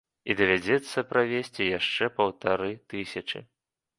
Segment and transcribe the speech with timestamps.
[0.33, 3.43] І давядзецца правесці яшчэ паўтары тысячы.